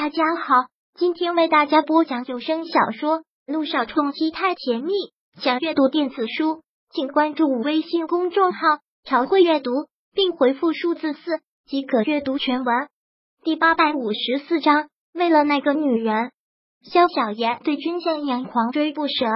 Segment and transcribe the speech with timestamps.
[0.00, 0.54] 大家好，
[0.94, 4.92] 今天为大家播讲有声小说《路上冲击太甜蜜》。
[5.42, 8.60] 想阅读电子书，请关注微信公众号
[9.02, 9.72] “朝会阅读”，
[10.14, 12.86] 并回复数字四即可阅读全文。
[13.42, 16.30] 第八百五十四章，为了那个女人，
[16.84, 19.26] 肖小妍对君向阳狂追不舍，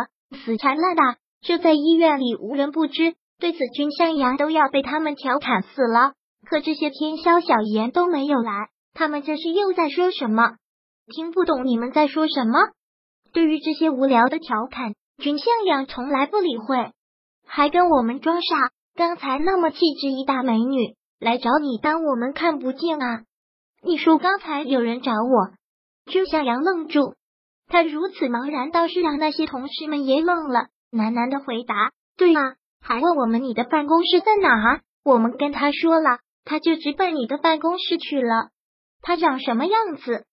[0.45, 3.17] 死缠烂打，这在医院里无人不知。
[3.41, 6.13] 对此，君向阳都要被他们调侃死了。
[6.49, 8.69] 可这些天，肖小妍都没有来。
[8.95, 10.57] 他们这是又在说什么？
[11.15, 12.59] 听不懂你们在说什么。
[13.33, 16.93] 对于这些无聊的调侃，君向阳从来不理会，
[17.47, 18.71] 还跟我们装傻。
[18.95, 23.23] 刚才那么气质一大美女来找你，当我们看不见啊？
[23.83, 25.55] 你说刚才有人找我？
[26.05, 27.15] 君向阳愣住，
[27.69, 34.81] 他如此茫然，倒是让那些同事们也愣了，喃喃的回答：“对啊，还问我们你的办公室在哪？
[35.05, 38.51] 我们跟他说了，他就直奔你的办公室去了。”
[39.03, 40.25] 他长什么样子？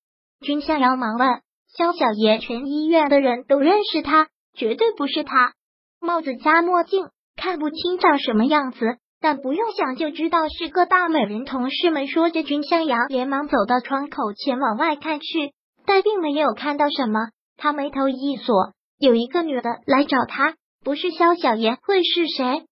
[0.42, 1.42] 君向阳忙问。
[1.76, 5.54] 肖小爷，全医院的人都认识他，绝对不是他。
[6.00, 11.46] 帽子加墨镜，看不清长什么样子，但不用想就知道是个大美人。
[11.46, 15.52] 同事们说着，君向阳连忙走到窗口前往外看去，
[15.86, 17.20] 但并没有看到什么。
[17.58, 22.66] 他眉头一锁，有一个女的来找他，不是肖小爷会是谁？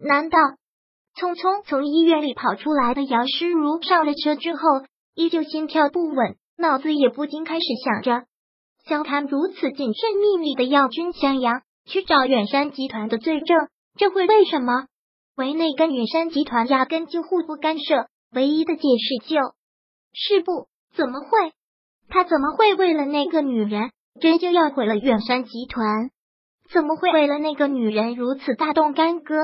[0.00, 0.38] 难道
[1.16, 3.82] 匆匆从医院里跑出来的姚诗如？
[3.82, 4.60] 上了车之后。
[5.14, 8.26] 依旧心跳不稳，脑子也不禁开始想着：
[8.86, 14.86] 萧谭如此谨慎秘密的要君襄阳去找远山集团的罪证，这会为什么？
[15.36, 19.40] 为内跟远山集团压根就互不干涉，唯一的解释就
[20.12, 21.52] 是不怎么会？
[22.08, 26.10] 他怎么会为了那个女人真就要毁了远山集团？
[26.70, 29.34] 怎么会为了那个女人如此大动干戈？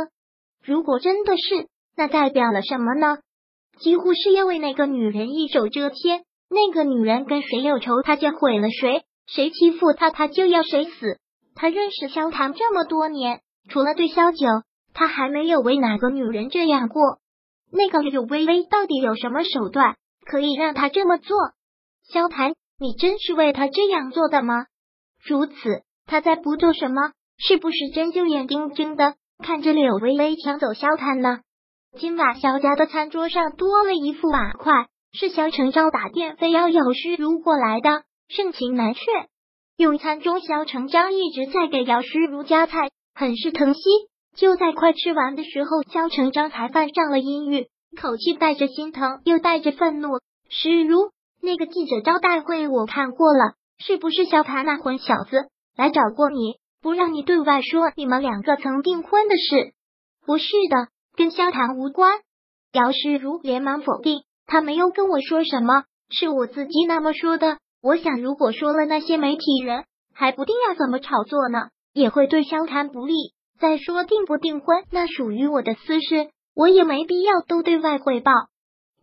[0.62, 3.18] 如果真的是，那代表了什么呢？
[3.80, 11.18] 几乎是要为那个女人一手遮天，那个女人跟谁有仇，他就毁了谁；谁欺负他，他就要谁死。
[11.54, 14.46] 他认识萧谭这么多年，除了对萧九，
[14.94, 17.18] 他还没有为哪个女人这样过。
[17.70, 21.36] 那个柳微微到底有什么手段，可以让他这么做？
[22.12, 24.66] 萧谭，你真是为他这样做的吗？
[25.22, 27.12] 如此，他在不做什么？
[27.36, 29.14] 是不是真就眼睁睁的
[29.44, 31.40] 看着柳微微抢走萧谭呢？
[31.96, 34.72] 今晚萧家的餐桌上多了一副碗筷，
[35.12, 39.00] 是萧成章打电非要姚诗如过来的，盛情难却。
[39.78, 43.80] 用餐中，萧成章一直在给姚诗如夹菜，很是疼惜。
[44.36, 50.20] 就在快吃完的时候，肖成章才犯上了阴郁，口气带着心疼，又带着愤怒。
[50.50, 51.10] 诗如，
[51.40, 59.72] 那个记者招待会我看过了，是不是萧谭那混小子来找过你，不让你对外说你们两个曾订婚的事？
[60.26, 60.88] 不是的。
[61.18, 62.12] 跟萧谈无关，
[62.72, 67.58] 姚诗如连忙否定，他没有跟我说什么，是我自己那么说的。
[67.82, 69.82] 我想，如果说了，那些媒体人
[70.14, 73.14] 还不定要怎么炒作呢，也会对萧谈不利。
[73.58, 78.30] 再说订不订婚，那属于我的私事，我也没必要都对外汇报。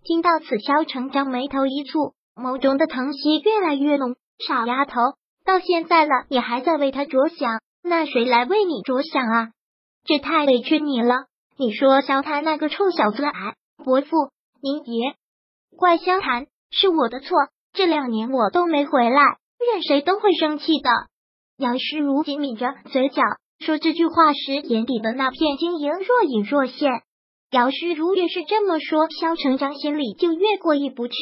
[0.06, 4.16] 听到此，萧成章眉头一蹙，眸中的疼惜越来越浓。
[4.48, 5.02] 傻丫头，
[5.44, 9.50] 到现在了，你还在为他着想，那谁来为你着想啊？
[10.06, 11.26] 这太委屈你了。
[11.58, 14.10] 你说萧谭那个臭小子矮，伯父
[14.62, 15.16] 您别
[15.78, 17.30] 怪萧谭，是我的错。
[17.72, 19.22] 这两年我都没回来，
[19.72, 20.90] 任谁都会生气的。
[21.58, 23.22] 杨诗如紧抿着嘴角，
[23.60, 26.92] 说这句话时眼底的那片晶莹若隐若现。
[27.52, 31.14] 姚诗如越是这么说，萧成章心里就越过意不去，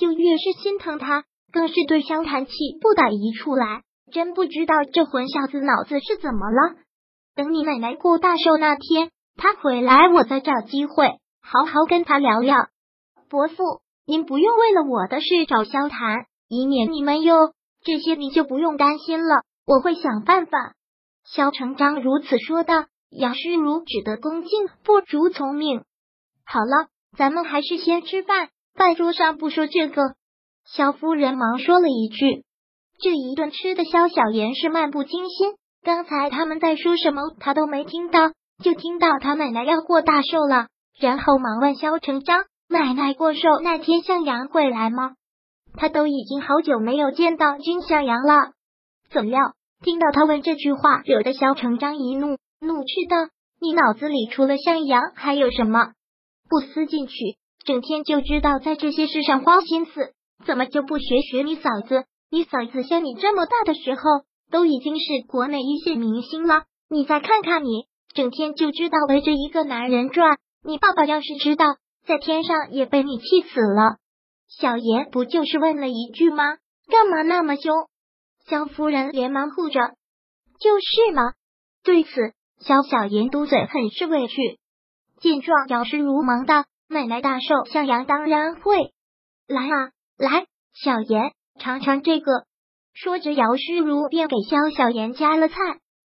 [0.00, 3.82] 就越是心疼他，更是对萧谭气不打一处来。
[4.12, 6.76] 真不知道这混小子脑子是怎么了。
[7.36, 9.12] 等你奶奶过大寿那天。
[9.36, 11.06] 他回来，我再找机会
[11.40, 12.56] 好好跟他聊聊。
[13.28, 17.52] 伯父，您不用为了我的事找萧谈，以免你们又
[17.84, 19.42] 这些，你就不用担心了。
[19.66, 20.74] 我会想办法。
[21.24, 22.86] 萧成章如此说道。
[23.08, 25.84] 杨诗如只得恭敬，不如从命。
[26.44, 30.02] 好了，咱们还是先吃饭，饭桌上不说这个。
[30.64, 32.44] 萧夫人忙说了一句。
[33.00, 35.54] 这一顿吃的，萧小言是漫不经心。
[35.84, 38.32] 刚才他们在说什么，他都没听到。
[38.62, 40.68] 就听到他奶奶要过大寿了，
[40.98, 45.12] 然后忙问萧成章：“奶奶过寿那天，向阳会来吗？”
[45.76, 48.52] 他都已经好久没有见到君向阳了。
[49.10, 53.28] 怎料听到他问这句话，惹得萧成章一怒，怒斥道
[53.60, 55.92] ：“你脑子里除了向阳还有什么？
[56.48, 57.14] 不思进取，
[57.64, 60.12] 整天就知道在这些事上花心思，
[60.46, 62.04] 怎么就不学学你嫂子？
[62.30, 64.00] 你嫂子像你这么大的时候，
[64.50, 67.84] 都已经是国内一线明星了，你再看看你。”
[68.16, 71.66] 整天就知道围着一个男人转，你爸爸要是知道，
[72.06, 73.98] 在天上也被你气死了。
[74.48, 76.56] 小爷不就是问了一句吗？
[76.88, 77.74] 干嘛那么凶？
[78.46, 79.80] 萧夫人连忙护着。
[80.58, 81.34] 就是嘛。
[81.84, 82.10] 对此，
[82.58, 84.58] 萧小言嘟嘴，很是委屈。
[85.20, 88.94] 见状，姚诗如忙道：“奶奶大寿，向阳当然会
[89.46, 92.46] 来啊，来，小言尝尝这个。”
[92.94, 95.54] 说着，姚诗如便给萧小言夹了菜。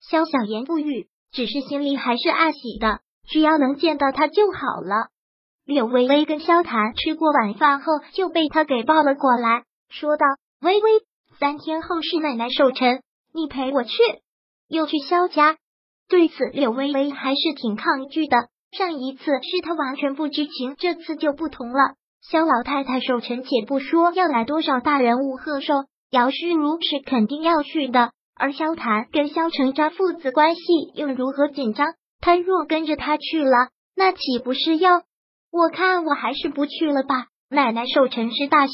[0.01, 5.07] 萧小言不语，只是心里还是暗喜的，只要能见到他就好了。
[5.65, 10.25] 柳微微跟萧谈吃过晚饭后，就被他给抱了过来，说道
[10.61, 10.89] ：“微微，
[11.39, 13.01] 三天后是奶奶寿辰，
[13.33, 13.91] 你陪我去。”
[14.67, 15.57] 又去萧家。
[16.09, 18.49] 对此，柳微微还是挺抗拒的。
[18.71, 21.95] 上一次是他完全不知情，这次就不同了。
[22.21, 25.73] 萧老太太寿辰，且不说要来多少大人物贺寿，
[26.09, 28.11] 姚诗如是肯定要去的。
[28.35, 30.61] 而萧谈跟萧成章父子关系
[30.95, 31.93] 又如何紧张？
[32.19, 35.01] 他若跟着他去了，那岂不是要？
[35.51, 37.27] 我看我还是不去了吧。
[37.49, 38.73] 奶奶寿辰是大喜，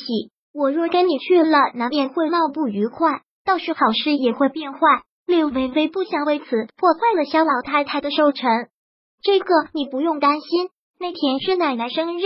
[0.54, 4.80] 我若跟你去了，难免会闹不愉快，倒是好事也会变坏。
[5.26, 8.70] 柳微微不想为此破坏了萧老太太的寿辰，
[9.22, 10.70] 这个你不用担心。
[11.00, 12.22] 那天是奶奶生日，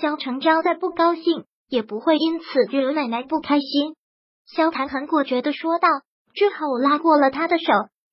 [0.00, 3.96] 萧成章再不高兴，也不会因此惹奶奶不开心。
[4.46, 5.88] 萧谈很果决的说道，
[6.38, 7.64] 之后拉过了他的手，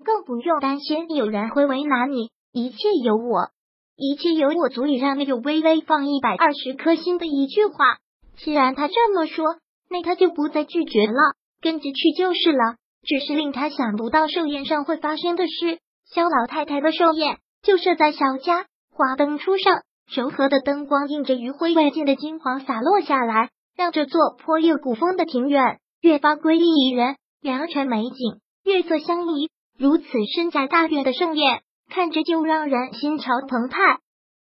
[0.03, 3.49] 更不用担心有人会为难你，一切有我，
[3.95, 7.97] 一切有我，足以让柳微微放一百二十颗心的一句话。
[8.37, 9.45] 既然他这么说，
[9.91, 12.77] 那他就不再拒绝了，跟着去就是了。
[13.03, 15.77] 只是令他想不到寿宴上会发生的事。
[16.11, 27.17] 肖老太太的寿宴就设在小家，华灯初上，柔和的灯光映着余晖未尽的金黄洒落下来，让这座颇有古风的庭院越发瑰丽怡人。
[27.45, 30.03] 良辰美景，月色相宜，如此
[30.35, 31.61] 身在大院的盛宴，
[31.91, 33.99] 看着就让人心潮澎湃。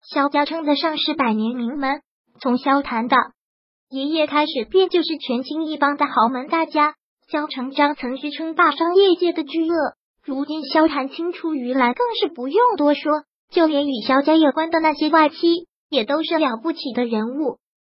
[0.03, 2.01] 萧家称得上是百年名门，
[2.41, 3.17] 从萧谈的
[3.89, 6.97] 爷爷开始，便就是权倾一方的豪门大家。
[7.31, 13.23] 萧成章曾是称霸商业界的巨鳄，如今萧谈青出于蓝，更是不用多说。
[13.53, 15.37] 就连与萧家有关的那些外戚，
[15.89, 17.59] 也都是了不起的人物。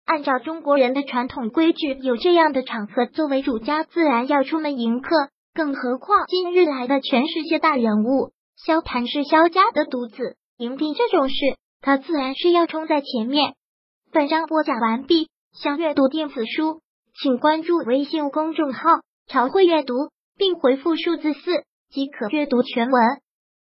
[0.09, 5.11] 按照中国人的传统规矩，有这样的场合，作为主家，自然要出门迎客。
[5.53, 11.35] 更何况今日来的全是些大人物，萧谈是萧家的独子，迎宾这种事，
[11.83, 13.53] 他自然是要冲在前面。
[14.11, 16.81] 本章播讲完毕，想阅读电子书，
[17.21, 18.81] 请关注微信公众号。
[19.27, 19.93] 朝会阅读，
[20.39, 23.03] 并回复数字四即可阅读全文。